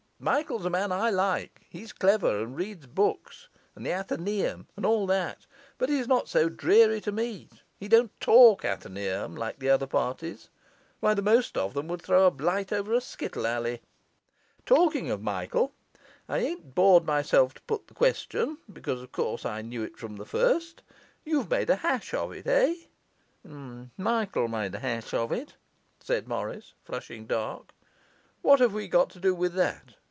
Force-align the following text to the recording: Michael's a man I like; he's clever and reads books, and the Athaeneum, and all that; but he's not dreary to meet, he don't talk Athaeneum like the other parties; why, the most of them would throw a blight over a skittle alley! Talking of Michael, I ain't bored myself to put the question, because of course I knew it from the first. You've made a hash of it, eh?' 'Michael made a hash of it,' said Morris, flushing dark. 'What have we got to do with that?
Michael's 0.23 0.65
a 0.65 0.69
man 0.69 0.91
I 0.91 1.09
like; 1.09 1.65
he's 1.67 1.91
clever 1.91 2.43
and 2.43 2.55
reads 2.55 2.85
books, 2.85 3.49
and 3.75 3.83
the 3.83 3.89
Athaeneum, 3.89 4.67
and 4.77 4.85
all 4.85 5.07
that; 5.07 5.47
but 5.79 5.89
he's 5.89 6.07
not 6.07 6.31
dreary 6.57 7.01
to 7.01 7.11
meet, 7.11 7.63
he 7.79 7.87
don't 7.87 8.11
talk 8.19 8.63
Athaeneum 8.63 9.35
like 9.35 9.57
the 9.57 9.71
other 9.71 9.87
parties; 9.87 10.49
why, 10.99 11.15
the 11.15 11.23
most 11.23 11.57
of 11.57 11.73
them 11.73 11.87
would 11.87 12.03
throw 12.03 12.27
a 12.27 12.29
blight 12.29 12.71
over 12.71 12.93
a 12.93 13.01
skittle 13.01 13.47
alley! 13.47 13.81
Talking 14.63 15.09
of 15.09 15.23
Michael, 15.23 15.73
I 16.29 16.37
ain't 16.37 16.75
bored 16.75 17.03
myself 17.05 17.55
to 17.55 17.61
put 17.63 17.87
the 17.87 17.95
question, 17.95 18.59
because 18.71 19.01
of 19.01 19.11
course 19.11 19.43
I 19.43 19.63
knew 19.63 19.81
it 19.81 19.97
from 19.97 20.17
the 20.17 20.25
first. 20.27 20.83
You've 21.25 21.49
made 21.49 21.71
a 21.71 21.77
hash 21.77 22.13
of 22.13 22.31
it, 22.31 22.45
eh?' 22.45 22.75
'Michael 23.43 24.49
made 24.49 24.75
a 24.75 24.79
hash 24.81 25.15
of 25.15 25.31
it,' 25.31 25.55
said 25.99 26.27
Morris, 26.27 26.75
flushing 26.83 27.25
dark. 27.25 27.71
'What 28.43 28.59
have 28.59 28.75
we 28.75 28.87
got 28.87 29.09
to 29.11 29.19
do 29.19 29.33
with 29.33 29.53
that? 29.55 29.95